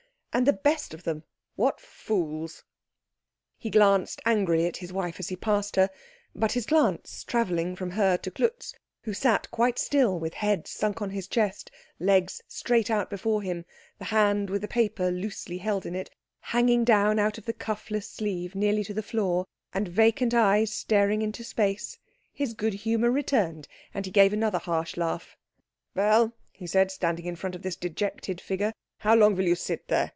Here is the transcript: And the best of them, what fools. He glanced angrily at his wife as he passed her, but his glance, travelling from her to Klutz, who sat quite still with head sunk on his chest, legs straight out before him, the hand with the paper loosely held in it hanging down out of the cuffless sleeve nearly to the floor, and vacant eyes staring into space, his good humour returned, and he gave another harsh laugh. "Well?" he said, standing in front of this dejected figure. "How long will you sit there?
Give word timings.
And 0.33 0.47
the 0.47 0.53
best 0.53 0.93
of 0.93 1.03
them, 1.03 1.23
what 1.57 1.81
fools. 1.81 2.63
He 3.57 3.69
glanced 3.69 4.21
angrily 4.23 4.65
at 4.65 4.77
his 4.77 4.93
wife 4.93 5.19
as 5.19 5.27
he 5.27 5.35
passed 5.35 5.75
her, 5.75 5.89
but 6.33 6.53
his 6.53 6.65
glance, 6.65 7.25
travelling 7.25 7.75
from 7.75 7.89
her 7.89 8.15
to 8.19 8.31
Klutz, 8.31 8.73
who 9.01 9.13
sat 9.13 9.51
quite 9.51 9.77
still 9.77 10.17
with 10.17 10.35
head 10.35 10.67
sunk 10.67 11.01
on 11.01 11.09
his 11.09 11.27
chest, 11.27 11.69
legs 11.99 12.41
straight 12.47 12.89
out 12.89 13.09
before 13.09 13.41
him, 13.41 13.65
the 13.99 14.05
hand 14.05 14.49
with 14.49 14.61
the 14.61 14.69
paper 14.69 15.11
loosely 15.11 15.57
held 15.57 15.85
in 15.85 15.95
it 15.97 16.09
hanging 16.39 16.85
down 16.85 17.19
out 17.19 17.37
of 17.37 17.43
the 17.45 17.51
cuffless 17.53 18.07
sleeve 18.09 18.55
nearly 18.55 18.85
to 18.85 18.93
the 18.93 19.03
floor, 19.03 19.45
and 19.73 19.89
vacant 19.89 20.33
eyes 20.33 20.73
staring 20.73 21.21
into 21.21 21.43
space, 21.43 21.97
his 22.31 22.53
good 22.53 22.75
humour 22.75 23.11
returned, 23.11 23.67
and 23.93 24.05
he 24.05 24.11
gave 24.13 24.31
another 24.31 24.59
harsh 24.59 24.95
laugh. 24.95 25.35
"Well?" 25.93 26.31
he 26.53 26.67
said, 26.67 26.89
standing 26.89 27.25
in 27.25 27.35
front 27.35 27.53
of 27.53 27.63
this 27.63 27.75
dejected 27.75 28.39
figure. 28.39 28.71
"How 28.99 29.13
long 29.13 29.35
will 29.35 29.43
you 29.43 29.55
sit 29.55 29.89
there? 29.89 30.09